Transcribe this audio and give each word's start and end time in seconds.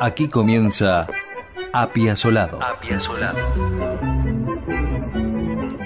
Aquí 0.00 0.28
comienza 0.28 1.08
Apiazolado. 1.72 2.62
Apiazolado. 2.62 3.38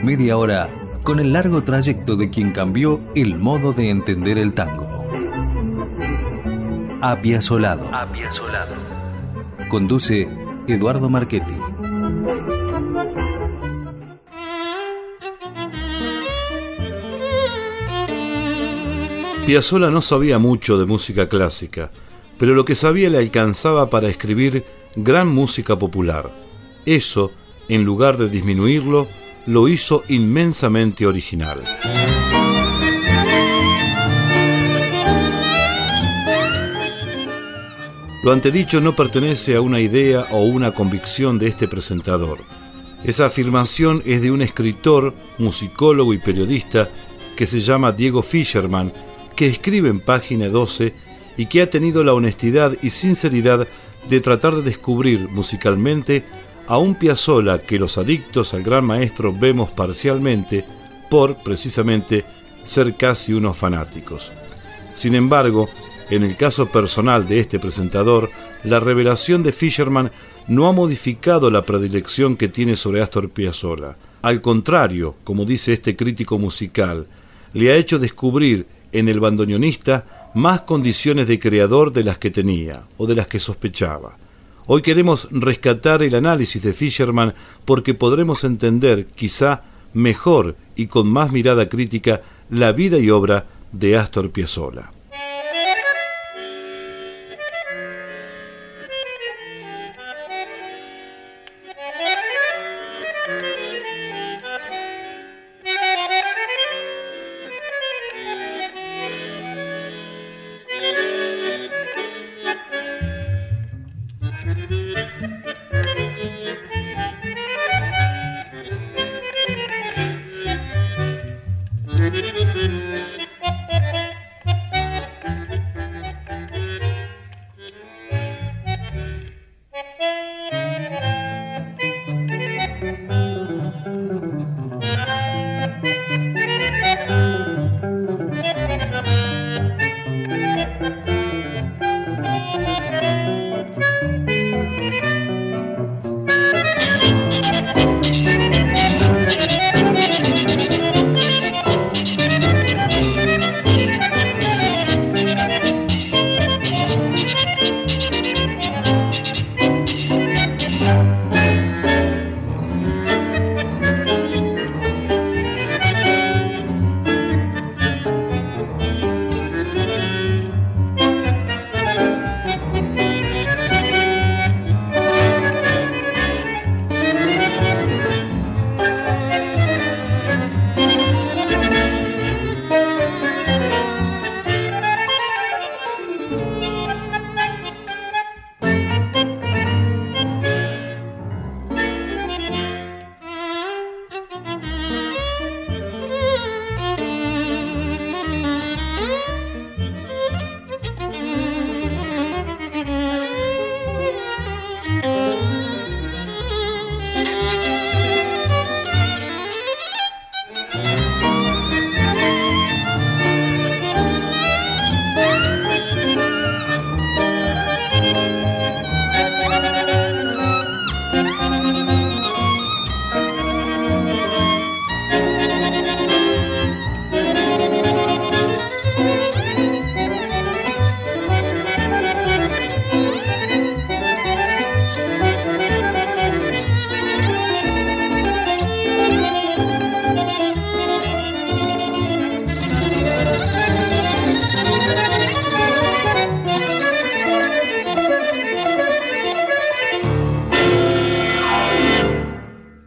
Media 0.03 0.37
hora 0.37 0.69
con 1.03 1.19
el 1.19 1.33
largo 1.33 1.65
trayecto 1.65 2.17
de 2.17 2.29
quien 2.29 2.53
cambió 2.53 3.01
el 3.15 3.39
modo 3.39 3.73
de 3.73 3.89
entender 3.89 4.37
el 4.37 4.53
tango. 4.53 4.87
Apiazolado. 7.01 7.89
Apiazolado. 7.95 8.75
Conduce 9.71 10.29
Eduardo 10.67 11.09
Marchetti. 11.09 11.55
Piazzolla 19.47 19.91
no 19.91 20.03
sabía 20.03 20.39
mucho 20.39 20.79
de 20.79 20.85
música 20.85 21.29
clásica, 21.29 21.91
pero 22.43 22.57
lo 22.57 22.65
que 22.65 22.75
sabía 22.75 23.09
le 23.09 23.19
alcanzaba 23.19 23.89
para 23.89 24.09
escribir 24.09 24.65
gran 24.97 25.29
música 25.29 25.79
popular. 25.79 26.29
Eso, 26.85 27.31
en 27.69 27.85
lugar 27.85 28.17
de 28.19 28.29
disminuirlo, 28.29 29.07
lo 29.47 29.69
hizo 29.69 30.03
inmensamente 30.09 31.07
original. 31.07 31.63
Lo 38.25 38.33
antedicho 38.33 38.81
no 38.81 38.97
pertenece 38.97 39.55
a 39.55 39.61
una 39.61 39.79
idea 39.79 40.27
o 40.33 40.43
una 40.43 40.73
convicción 40.73 41.39
de 41.39 41.47
este 41.47 41.69
presentador. 41.69 42.41
Esa 43.05 43.27
afirmación 43.27 44.03
es 44.05 44.21
de 44.21 44.33
un 44.33 44.43
escritor, 44.43 45.15
musicólogo 45.39 46.13
y 46.13 46.19
periodista 46.19 46.91
que 47.37 47.47
se 47.47 47.61
llama 47.61 47.93
Diego 47.93 48.21
Fischerman, 48.21 48.93
que 49.37 49.47
escribe 49.47 49.91
en 49.91 50.01
página 50.01 50.49
12 50.49 51.12
y 51.37 51.47
que 51.47 51.63
ha 51.63 51.71
tenido 51.71 52.05
la 52.05 52.15
honestidad 52.15 52.77
y 52.83 52.91
sinceridad 52.91 53.67
de 54.09 54.21
tratar 54.21 54.57
de 54.57 54.63
descubrir 54.63 55.29
musicalmente 55.29 56.25
a 56.67 56.79
un 56.79 56.95
Piazzolla 56.95 57.63
que 57.63 57.79
los 57.79 57.99
adictos 57.99 58.55
al 58.55 58.63
gran 58.63 58.85
maestro 58.85 59.33
vemos 59.33 59.71
parcialmente 59.71 60.65
por, 61.11 61.37
precisamente, 61.43 62.25
ser 62.65 62.95
casi 62.97 63.33
unos 63.33 63.57
fanáticos. 63.57 64.33
Sin 64.95 65.15
embargo, 65.15 65.69
en 66.11 66.23
el 66.23 66.37
caso 66.37 66.67
personal 66.67 67.27
de 67.27 67.41
este 67.41 67.59
presentador, 67.59 68.31
la 68.65 68.81
revelación 68.81 69.43
de 69.43 69.53
Fisherman 69.53 70.11
no 70.47 70.67
ha 70.67 70.73
modificado 70.73 71.51
la 71.51 71.63
predilección 71.63 72.37
que 72.37 72.49
tiene 72.49 72.77
sobre 72.77 73.03
Astor 73.03 73.31
Piazzolla. 73.31 73.97
Al 74.23 74.41
contrario, 74.41 75.17
como 75.25 75.45
dice 75.45 75.73
este 75.73 75.97
crítico 75.97 76.39
musical, 76.39 77.07
le 77.55 77.73
ha 77.73 77.77
hecho 77.77 77.99
descubrir 77.99 78.67
en 78.93 79.09
el 79.09 79.21
bandoneonista 79.21 80.22
más 80.35 80.63
condiciones 80.63 81.29
de 81.29 81.39
creador 81.39 81.93
de 81.93 82.05
las 82.05 82.19
que 82.19 82.31
tenía 82.31 82.85
o 82.97 83.07
de 83.07 83.15
las 83.15 83.27
que 83.27 83.41
sospechaba. 83.41 84.17
Hoy 84.67 84.83
queremos 84.83 85.29
rescatar 85.31 86.03
el 86.03 86.15
análisis 86.15 86.63
de 86.63 86.73
Fisherman 86.73 87.35
porque 87.65 87.95
podremos 87.95 88.45
entender, 88.45 89.07
quizá 89.15 89.63
mejor 89.93 90.57
y 90.77 90.87
con 90.87 91.09
más 91.09 91.33
mirada 91.33 91.69
crítica, 91.69 92.23
la 92.49 92.73
vida 92.73 92.99
y 92.99 93.11
obra 93.11 93.47
de 93.73 93.97
Astor 93.97 94.31
Piazzolla. 94.31 94.91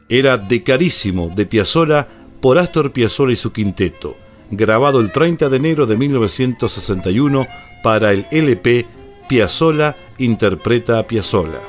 Era 0.09 0.37
De 0.37 0.63
Carísimo 0.63 1.31
de 1.35 1.45
Piazzolla 1.45 2.07
por 2.41 2.57
Astor 2.57 2.91
Piazzolla 2.91 3.33
y 3.33 3.37
su 3.37 3.51
quinteto, 3.51 4.15
grabado 4.51 4.99
el 4.99 5.11
30 5.11 5.49
de 5.49 5.57
enero 5.57 5.85
de 5.85 5.97
1961 5.97 7.47
para 7.81 8.11
el 8.11 8.25
LP 8.31 8.85
Piazzolla 9.27 9.95
interpreta 10.17 10.99
a 10.99 11.07
Piazzolla. 11.07 11.61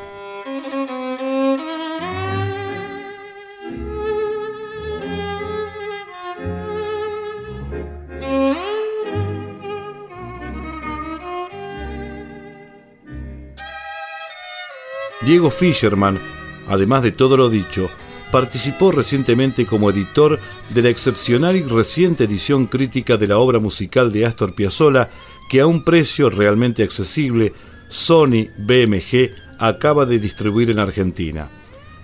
Diego 15.23 15.51
Fischerman, 15.51 16.21
además 16.69 17.03
de 17.03 17.11
todo 17.11 17.37
lo 17.37 17.49
dicho, 17.49 17.91
participó 18.31 18.93
recientemente 18.93 19.67
como 19.67 19.91
editor 19.91 20.39
de 20.71 20.83
la 20.83 20.89
excepcional 20.89 21.57
y 21.57 21.63
reciente 21.63 22.25
edición 22.25 22.67
crítica 22.67 23.17
de 23.17 23.29
la 23.29 23.39
obra 23.39 23.59
musical 23.59 24.13
de 24.13 24.27
Astor 24.27 24.55
Piazzolla, 24.55 25.11
que 25.49 25.61
a 25.61 25.67
un 25.67 25.85
precio 25.85 26.29
realmente 26.31 26.83
accesible, 26.83 27.53
Sony 27.89 28.49
BMG 28.59 29.31
acaba 29.59 30.07
de 30.07 30.19
distribuir 30.19 30.71
en 30.71 30.79
Argentina. 30.79 31.49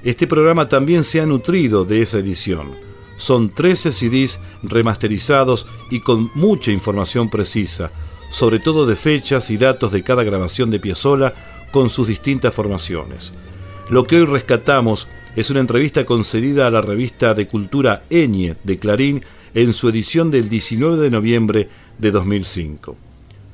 Este 0.04 0.26
programa 0.26 0.69
también 0.69 1.04
se 1.04 1.20
ha 1.20 1.26
nutrido 1.26 1.84
de 1.84 2.02
esa 2.02 2.19
edición. 2.19 2.70
Son 3.16 3.50
13 3.50 3.92
CDs 3.92 4.40
remasterizados 4.62 5.66
y 5.90 6.00
con 6.00 6.30
mucha 6.34 6.72
información 6.72 7.30
precisa, 7.30 7.90
sobre 8.30 8.58
todo 8.58 8.86
de 8.86 8.96
fechas 8.96 9.50
y 9.50 9.56
datos 9.56 9.92
de 9.92 10.02
cada 10.02 10.24
grabación 10.24 10.70
de 10.70 10.80
Piazzolla 10.80 11.34
con 11.70 11.90
sus 11.90 12.08
distintas 12.08 12.54
formaciones. 12.54 13.32
Lo 13.90 14.04
que 14.04 14.16
hoy 14.16 14.26
rescatamos 14.26 15.06
es 15.37 15.50
una 15.50 15.61
entrevista 15.61 16.05
concedida 16.05 16.67
a 16.67 16.70
la 16.70 16.82
revista 16.82 17.34
de 17.34 17.46
cultura 17.46 18.05
Eñe 18.11 18.56
de 18.64 18.79
Clarín 18.79 19.23
en 19.55 19.73
su 19.73 19.88
edición 19.88 20.31
del 20.31 20.49
19 20.49 20.99
de 20.99 21.11
noviembre 21.11 21.69
de 21.99 22.11
2005. 22.11 22.96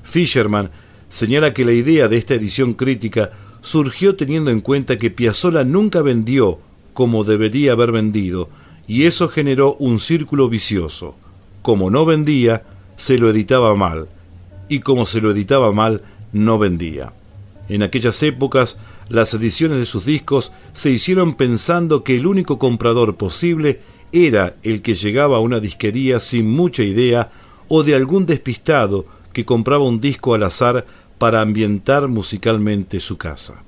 Fisherman 0.02 0.70
señala 1.08 1.54
que 1.54 1.64
la 1.64 1.72
idea 1.72 2.08
de 2.08 2.16
esta 2.16 2.34
edición 2.34 2.74
crítica 2.74 3.30
surgió 3.60 4.16
teniendo 4.16 4.50
en 4.50 4.60
cuenta 4.60 4.96
que 4.96 5.10
Piazzolla 5.10 5.64
nunca 5.64 6.02
vendió 6.02 6.58
como 6.98 7.22
debería 7.22 7.72
haber 7.72 7.92
vendido, 7.92 8.48
y 8.88 9.04
eso 9.04 9.28
generó 9.28 9.74
un 9.74 10.00
círculo 10.00 10.48
vicioso. 10.48 11.14
Como 11.62 11.90
no 11.90 12.04
vendía, 12.04 12.64
se 12.96 13.18
lo 13.18 13.30
editaba 13.30 13.76
mal, 13.76 14.08
y 14.68 14.80
como 14.80 15.06
se 15.06 15.20
lo 15.20 15.30
editaba 15.30 15.70
mal, 15.72 16.02
no 16.32 16.58
vendía. 16.58 17.12
En 17.68 17.84
aquellas 17.84 18.20
épocas, 18.24 18.78
las 19.08 19.32
ediciones 19.34 19.78
de 19.78 19.86
sus 19.86 20.04
discos 20.04 20.52
se 20.72 20.90
hicieron 20.90 21.34
pensando 21.34 22.04
que 22.04 22.16
el 22.16 22.26
único 22.26 22.58
comprador 22.58 23.16
posible 23.16 23.80
era 24.12 24.56
el 24.62 24.82
que 24.82 24.94
llegaba 24.94 25.36
a 25.36 25.40
una 25.40 25.60
disquería 25.60 26.20
sin 26.20 26.50
mucha 26.50 26.82
idea 26.82 27.30
o 27.68 27.82
de 27.82 27.94
algún 27.94 28.26
despistado 28.26 29.06
que 29.32 29.44
compraba 29.44 29.84
un 29.84 30.00
disco 30.00 30.34
al 30.34 30.42
azar 30.42 30.86
para 31.18 31.40
ambientar 31.40 32.08
musicalmente 32.08 33.00
su 33.00 33.18
casa. 33.18 33.62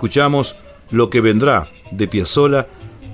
Escuchamos 0.00 0.56
Lo 0.90 1.10
que 1.10 1.20
vendrá 1.20 1.68
de 1.90 2.08
Piazzolla 2.08 2.66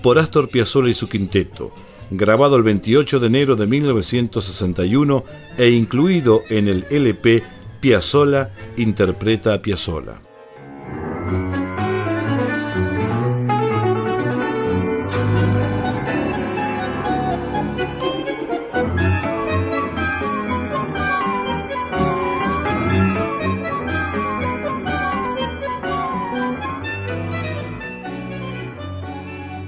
por 0.05 0.21
Astor 0.21 0.49
Piazzolla 0.49 0.89
y 0.89 0.95
su 0.95 1.09
quinteto, 1.09 1.73
grabado 2.13 2.55
el 2.55 2.63
28 2.63 3.19
de 3.19 3.27
enero 3.27 3.57
de 3.57 3.67
1961 3.67 5.25
e 5.59 5.71
incluido 5.71 6.43
en 6.49 6.69
el 6.69 6.87
LP 6.89 7.43
Piazzolla 7.81 8.51
interpreta 8.77 9.53
a 9.53 9.63
Piazzolla. 9.63 10.21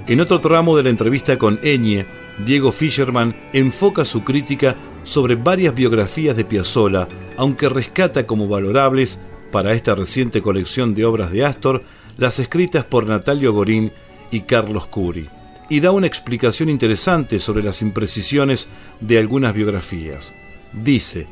En 0.09 0.19
otro 0.21 0.41
tramo 0.41 0.75
de 0.75 0.81
la 0.81 0.89
entrevista 0.89 1.37
con 1.37 1.59
Eñe, 1.61 2.03
Diego 2.43 2.71
Fischerman 2.71 3.35
enfoca 3.53 4.05
su 4.05 4.23
crítica 4.23 4.75
sobre 5.03 5.35
varias 5.35 5.75
biografías 5.75 6.35
de 6.35 6.45
Piazzolla, 6.45 7.07
aunque 7.37 7.69
rescata 7.69 8.25
como 8.25 8.47
valorables 8.47 9.19
para 9.51 9.73
esta 9.73 9.93
reciente 9.93 10.41
colección 10.41 10.95
de 10.95 11.05
obras 11.05 11.31
de 11.31 11.45
Astor 11.45 11.83
las 12.17 12.39
escritas 12.39 12.85
por 12.85 13.05
Natalio 13.05 13.53
Gorín 13.53 13.91
y 14.31 14.39
Carlos 14.39 14.87
Curi, 14.87 15.29
y 15.69 15.79
da 15.79 15.91
una 15.91 16.07
explicación 16.07 16.69
interesante 16.69 17.39
sobre 17.39 17.61
las 17.61 17.83
imprecisiones 17.83 18.67
de 18.99 19.19
algunas 19.19 19.53
biografías. 19.53 20.33
Dice, 20.73 21.27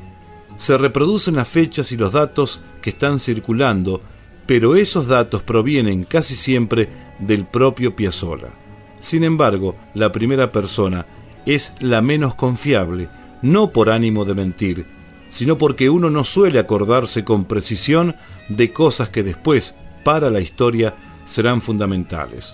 se 0.60 0.78
reproducen 0.78 1.38
las 1.38 1.48
fechas 1.48 1.92
y 1.92 1.98
los 1.98 2.14
datos 2.14 2.62
que 2.84 2.92
están 2.92 3.18
circulando, 3.18 4.04
pero 4.46 4.76
esos 4.76 5.08
datos 5.08 5.42
provienen 5.42 6.04
casi 6.04 6.36
siempre 6.36 6.90
del 7.18 7.44
propio 7.44 7.96
Piazzolla. 7.96 8.67
Sin 9.08 9.24
embargo, 9.24 9.74
la 9.94 10.12
primera 10.12 10.52
persona 10.52 11.06
es 11.46 11.72
la 11.80 12.02
menos 12.02 12.36
confiable, 12.36 13.08
no 13.42 13.72
por 13.72 13.90
ánimo 13.90 14.26
de 14.26 14.36
mentir, 14.36 14.86
sino 15.32 15.58
porque 15.58 15.90
uno 15.90 16.10
no 16.10 16.26
suele 16.26 16.60
acordarse 16.60 17.24
con 17.24 17.46
precisión 17.46 18.18
de 18.50 18.74
cosas 18.74 19.08
que 19.08 19.24
después, 19.24 19.76
para 20.04 20.30
la 20.30 20.42
historia, 20.42 20.94
serán 21.26 21.62
fundamentales. 21.62 22.54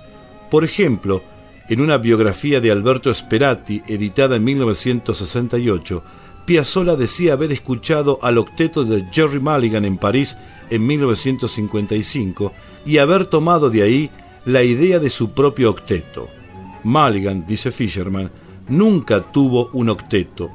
Por 0.51 0.63
ejemplo, 0.63 1.24
en 1.69 1.81
una 1.81 1.98
biografía 1.98 2.62
de 2.62 2.69
Alberto 2.69 3.12
Sperati, 3.12 3.81
editada 3.88 4.36
en 4.36 4.43
1968, 4.43 6.03
Piazzolla 6.45 6.95
decía 6.95 7.33
haber 7.33 7.51
escuchado 7.51 8.19
al 8.22 8.38
octeto 8.38 8.83
de 8.83 9.07
Jerry 9.12 9.39
Mulligan 9.39 9.86
en 9.86 9.98
París 9.98 10.38
en 10.69 10.86
1955 10.86 12.53
y 12.86 13.00
haber 13.00 13.25
tomado 13.25 13.72
de 13.72 13.81
ahí 13.81 14.12
la 14.45 14.62
idea 14.62 15.00
de 15.00 15.10
su 15.10 15.31
propio 15.31 15.72
octeto. 15.72 16.29
Mulligan, 16.84 17.46
dice 17.48 17.72
Fisherman, 17.72 18.30
nunca 18.68 19.22
tuvo 19.22 19.70
un 19.74 19.90
octeto 19.90 20.50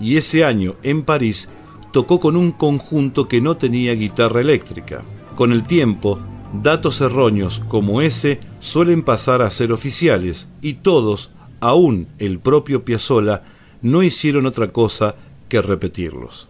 y 0.00 0.16
ese 0.16 0.44
año 0.44 0.74
en 0.82 1.02
París 1.02 1.48
tocó 1.92 2.18
con 2.18 2.36
un 2.36 2.52
conjunto 2.52 3.28
que 3.28 3.40
no 3.40 3.56
tenía 3.56 3.94
guitarra 3.94 4.40
eléctrica. 4.40 5.02
Con 5.36 5.52
el 5.52 5.64
tiempo, 5.64 6.18
datos 6.62 7.00
erróneos 7.00 7.60
como 7.68 8.00
ese 8.00 8.40
suelen 8.60 9.02
pasar 9.02 9.42
a 9.42 9.50
ser 9.50 9.72
oficiales 9.72 10.48
y 10.60 10.74
todos, 10.74 11.30
aún 11.60 12.08
el 12.18 12.38
propio 12.38 12.84
Piazzolla, 12.84 13.42
no 13.82 14.02
hicieron 14.02 14.46
otra 14.46 14.72
cosa 14.72 15.16
que 15.48 15.60
repetirlos. 15.60 16.48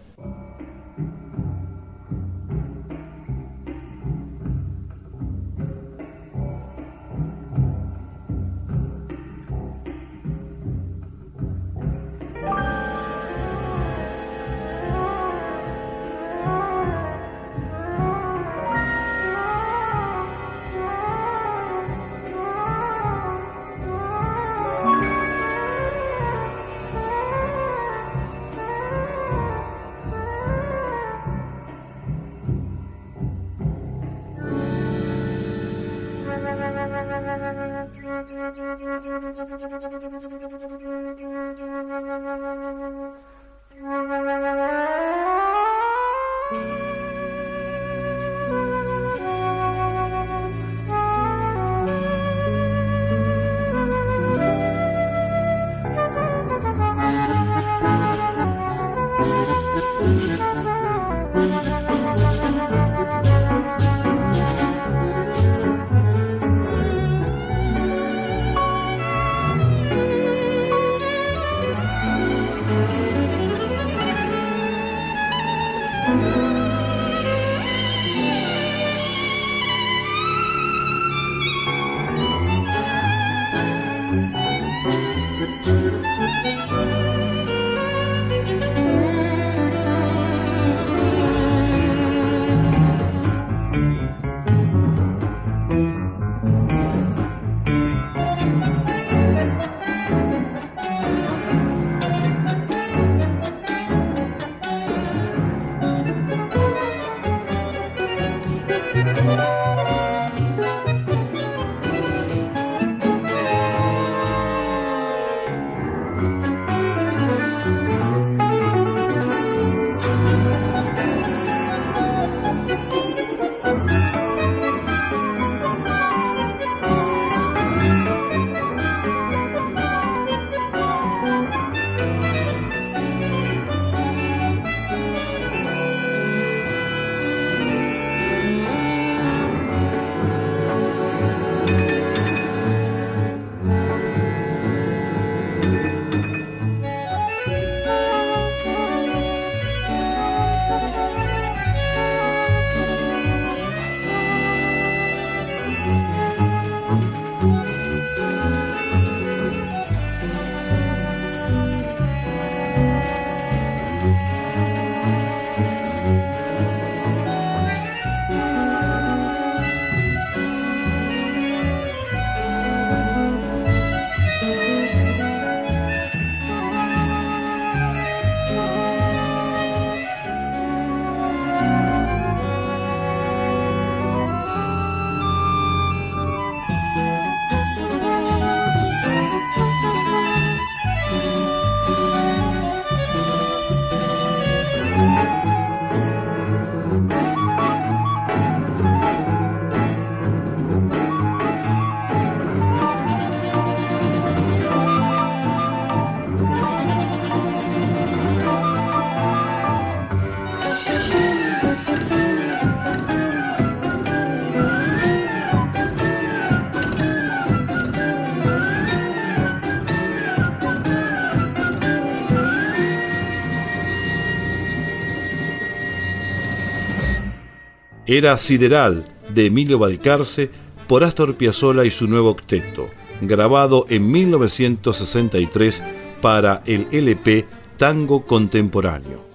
Era 228.17 228.37
Sideral 228.37 229.05
de 229.29 229.47
Emilio 229.47 229.79
Balcarce 229.79 230.49
por 230.87 231.03
Astor 231.03 231.35
Piazzolla 231.35 231.83
y 231.83 231.91
su 231.91 232.07
nuevo 232.07 232.29
octeto, 232.29 232.87
grabado 233.21 233.85
en 233.89 234.11
1963 234.11 235.83
para 236.21 236.61
el 236.65 236.87
LP 236.91 237.45
Tango 237.77 238.25
Contemporáneo. 238.25 239.32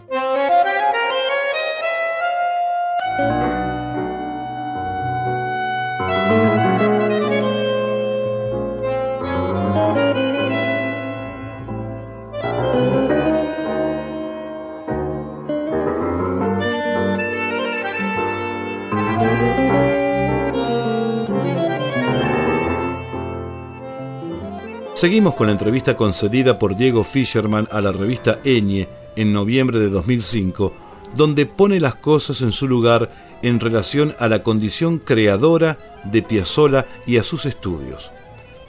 Seguimos 24.99 25.37
con 25.37 25.47
la 25.47 25.53
entrevista 25.53 25.97
concedida 25.97 26.59
por 26.59 26.77
Diego 26.77 27.05
Fisherman 27.05 27.69
a 27.71 27.81
la 27.81 27.93
revista 27.93 28.41
Eñe 28.43 28.89
en 29.15 29.33
noviembre 29.33 29.79
de 29.79 29.91
2005, 29.91 30.75
donde 31.15 31.47
pone 31.47 31.79
las 31.79 31.95
cosas 31.95 32.41
en 32.41 32.51
su 32.51 32.67
lugar 32.67 33.09
en 33.43 33.61
relación 33.61 34.17
a 34.19 34.27
la 34.27 34.43
condición 34.43 34.99
creadora 34.99 35.79
de 36.03 36.21
Piazzolla 36.23 36.85
y 37.07 37.19
a 37.19 37.23
sus 37.23 37.47
estudios. 37.47 38.11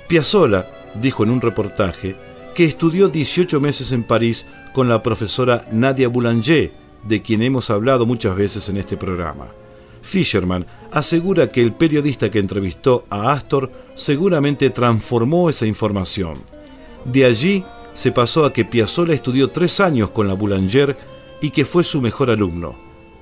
Piazzolla 0.08 0.68
dijo 1.02 1.24
en 1.24 1.32
un 1.32 1.42
reportaje 1.42 2.16
que 2.54 2.66
estudió 2.66 3.10
18 3.10 3.60
meses 3.60 3.92
en 3.92 4.04
París 4.04 4.46
con 4.72 4.88
la 4.88 5.02
profesora 5.02 5.66
Nadia 5.72 6.10
Boulanger, 6.10 6.72
de 7.06 7.24
quien 7.24 7.42
hemos 7.42 7.72
hablado 7.72 8.06
muchas 8.06 8.36
veces 8.36 8.70
en 8.70 8.78
este 8.78 8.98
programa. 8.98 9.48
Fisherman 10.04 10.68
asegura 10.92 11.52
que 11.52 11.64
el 11.64 11.74
periodista 11.74 12.30
que 12.30 12.38
entrevistó 12.38 13.06
a 13.10 13.32
Astor 13.32 13.72
seguramente 14.00 14.70
transformó 14.70 15.50
esa 15.50 15.66
información. 15.66 16.36
De 17.04 17.26
allí 17.26 17.66
se 17.94 18.12
pasó 18.12 18.46
a 18.46 18.54
que 18.54 18.64
Piazzolla 18.64 19.14
estudió 19.14 19.50
tres 19.50 19.82
años 19.82 20.10
con 20.12 20.28
la 20.28 20.34
Boulanger 20.34 20.98
y 21.42 21.52
que 21.52 21.66
fue 21.66 21.84
su 21.84 22.02
mejor 22.02 22.30
alumno. 22.30 22.76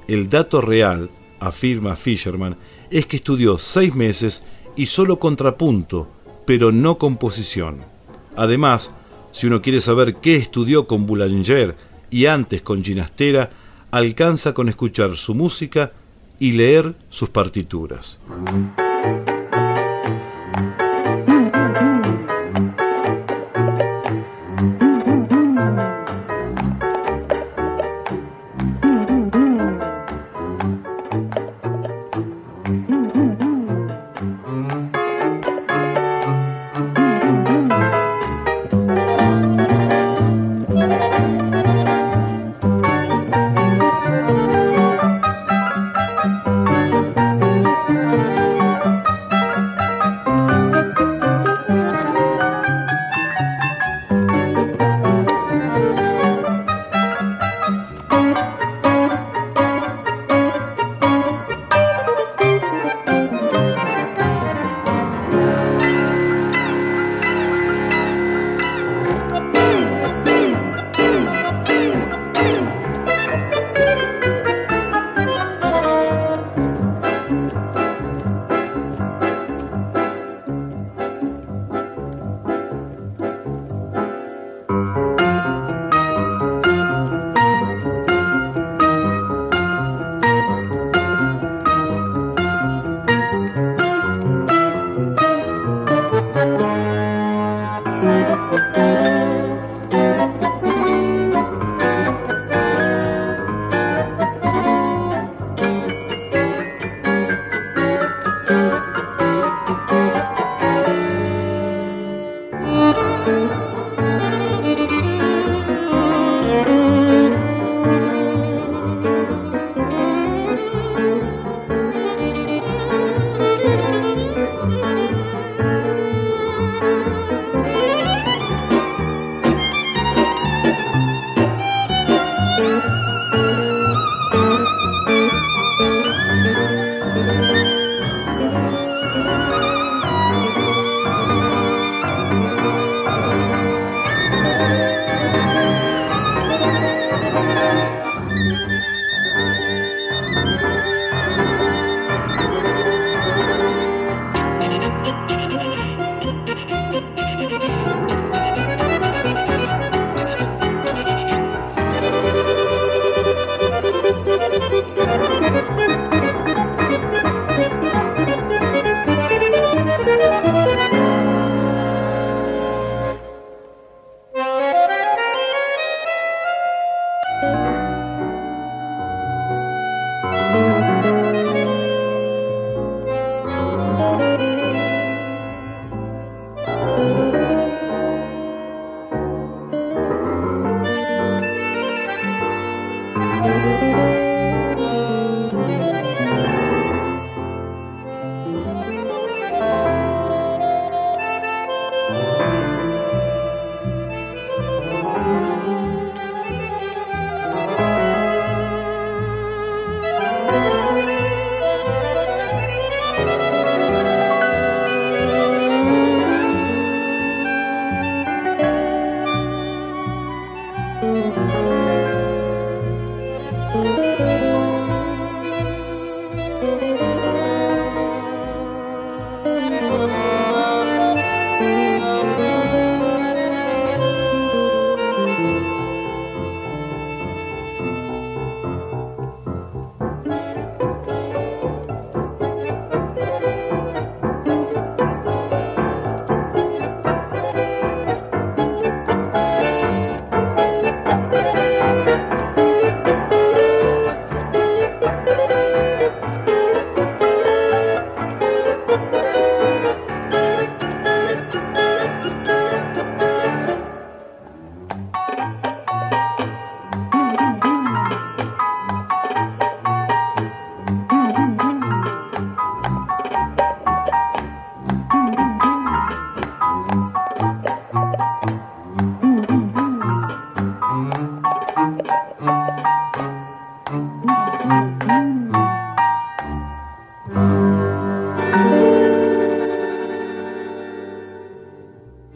El 0.07 0.29
dato 0.29 0.61
real, 0.61 1.09
afirma 1.39 1.95
Fisherman, 1.95 2.57
es 2.91 3.07
que 3.07 3.17
estudió 3.17 3.57
seis 3.57 3.93
meses 3.95 4.43
y 4.75 4.85
solo 4.85 5.17
contrapunto, 5.17 6.07
pero 6.45 6.71
no 6.71 6.99
composición. 6.99 7.79
Además, 8.35 8.91
si 9.31 9.47
uno 9.47 9.63
quiere 9.63 9.81
saber 9.81 10.17
qué 10.17 10.35
estudió 10.35 10.85
con 10.85 11.07
Boulanger 11.07 11.75
y 12.11 12.27
antes 12.27 12.61
con 12.61 12.83
Ginastera, 12.83 13.49
alcanza 13.89 14.53
con 14.53 14.69
escuchar 14.69 15.17
su 15.17 15.33
música 15.33 15.91
y 16.39 16.51
leer 16.51 16.93
sus 17.09 17.29
partituras. 17.29 18.19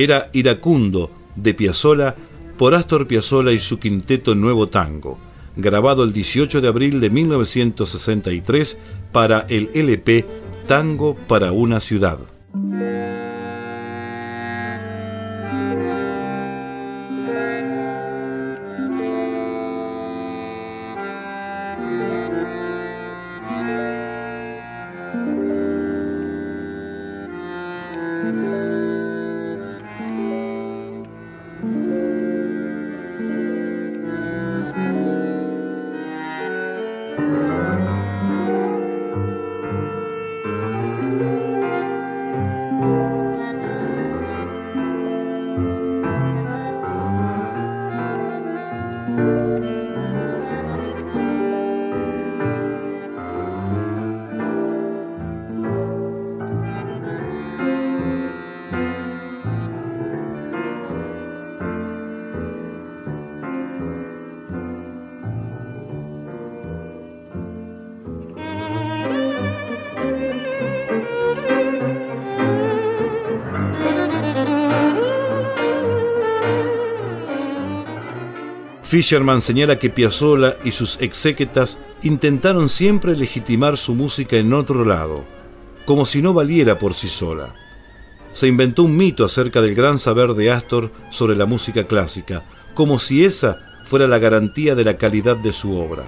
Era 0.04 0.30
Iracundo 0.34 1.12
de 1.36 1.54
Piazzola 1.54 2.16
por 2.58 2.74
Astor 2.76 3.08
Piazzolla 3.08 3.52
y 3.52 3.60
su 3.60 3.80
quinteto 3.80 4.36
Nuevo 4.36 4.68
Tango, 4.68 5.18
grabado 5.56 6.04
el 6.04 6.14
18 6.14 6.62
de 6.62 6.68
abril 6.68 7.00
de 7.00 7.10
1963 7.10 8.78
para 9.12 9.46
el 9.50 9.70
LP 9.74 10.26
Tango 10.68 11.16
para 11.28 11.52
una 11.52 11.80
ciudad. 11.80 12.20
Fisherman 78.92 79.42
señala 79.42 79.80
que 79.80 79.90
Piazzolla 79.90 80.58
y 80.66 80.72
sus 80.74 80.98
exéquetas 81.00 81.80
intentaron 82.04 82.68
siempre 82.68 83.16
legitimar 83.16 83.78
su 83.78 83.96
música 83.96 84.36
en 84.36 84.52
otro 84.52 84.84
lado, 84.84 85.24
como 85.86 86.06
si 86.06 86.22
no 86.22 86.34
valiera 86.34 86.78
por 86.78 86.94
sí 86.94 87.08
sola. 87.08 87.56
Se 88.34 88.50
inventó 88.50 88.84
un 88.84 88.98
mito 88.98 89.24
acerca 89.24 89.62
del 89.62 89.76
gran 89.76 89.98
saber 89.98 90.34
de 90.34 90.52
Astor 90.52 90.92
sobre 91.10 91.38
la 91.38 91.46
música 91.46 91.86
clásica, 91.86 92.44
como 92.74 93.00
si 93.00 93.24
esa 93.24 93.60
fuera 93.86 94.08
la 94.08 94.20
garantía 94.20 94.76
de 94.76 94.84
la 94.84 94.98
calidad 94.98 95.38
de 95.38 95.54
su 95.54 95.78
obra. 95.78 96.04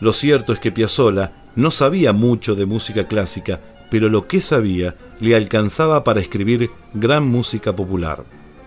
Lo 0.00 0.12
cierto 0.12 0.52
es 0.52 0.58
que 0.58 0.72
Piazzolla 0.72 1.32
no 1.54 1.70
sabía 1.70 2.12
mucho 2.12 2.54
de 2.54 2.66
música 2.66 3.06
clásica, 3.08 3.62
pero 3.90 4.10
lo 4.10 4.28
que 4.28 4.42
sabía 4.42 4.94
le 5.20 5.36
alcanzaba 5.36 6.04
para 6.04 6.20
escribir 6.20 6.68
gran 6.92 7.26
música 7.26 7.74
popular. 7.74 8.24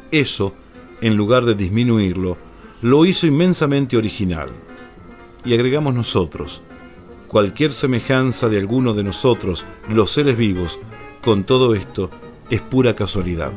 Eso, 0.09 0.55
en 1.01 1.15
lugar 1.15 1.45
de 1.45 1.53
disminuirlo, 1.53 2.48
lo 2.81 3.05
hizo 3.05 3.27
inmensamente 3.27 3.97
original. 3.97 4.49
Y 5.43 5.53
agregamos 5.53 5.93
nosotros, 5.93 6.61
cualquier 7.27 7.73
semejanza 7.73 8.49
de 8.49 8.59
alguno 8.59 8.93
de 8.93 9.03
nosotros, 9.03 9.65
los 9.89 10.11
seres 10.11 10.37
vivos, 10.37 10.79
con 11.21 11.43
todo 11.43 11.75
esto, 11.75 12.09
es 12.49 12.61
pura 12.61 12.95
casualidad. 12.95 13.51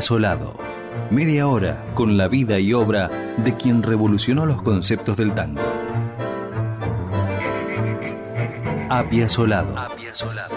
Solado. 0.00 0.54
Media 1.10 1.48
hora 1.48 1.82
con 1.94 2.16
la 2.16 2.28
vida 2.28 2.60
y 2.60 2.72
obra 2.72 3.10
de 3.36 3.56
quien 3.56 3.82
revolucionó 3.82 4.46
los 4.46 4.62
conceptos 4.62 5.16
del 5.16 5.34
tango. 5.34 5.60
Apia. 8.88 9.28
Solado. 9.28 10.55